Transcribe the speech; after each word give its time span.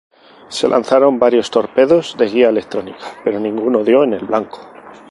Se 0.47 0.67
lanzaron 0.67 1.19
varios 1.19 1.51
torpedos 1.51 2.17
de 2.17 2.25
guía 2.25 2.49
electrónica, 2.49 3.05
pero 3.23 3.39
ninguno 3.39 3.83
dio 3.83 4.03
en 4.03 4.13
el 4.13 4.25
blanco. 4.25 4.59